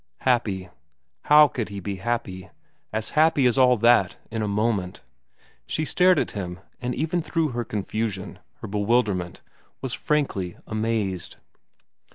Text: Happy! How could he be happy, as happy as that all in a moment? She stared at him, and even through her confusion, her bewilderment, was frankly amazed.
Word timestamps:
Happy! 0.21 0.67
How 1.25 1.47
could 1.47 1.69
he 1.69 1.79
be 1.79 1.97
happy, 1.97 2.49
as 2.91 3.11
happy 3.11 3.45
as 3.45 3.57
that 3.57 3.59
all 3.61 4.07
in 4.31 4.41
a 4.41 4.47
moment? 4.47 5.01
She 5.67 5.85
stared 5.85 6.17
at 6.17 6.31
him, 6.31 6.59
and 6.81 6.95
even 6.95 7.21
through 7.21 7.49
her 7.49 7.63
confusion, 7.63 8.39
her 8.61 8.67
bewilderment, 8.67 9.41
was 9.79 9.93
frankly 9.93 10.57
amazed. 10.65 11.35